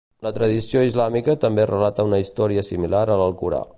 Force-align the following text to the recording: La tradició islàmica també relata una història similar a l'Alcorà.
La 0.27 0.29
tradició 0.37 0.81
islàmica 0.87 1.35
també 1.43 1.67
relata 1.73 2.07
una 2.09 2.21
història 2.25 2.65
similar 2.71 3.03
a 3.11 3.19
l'Alcorà. 3.25 3.63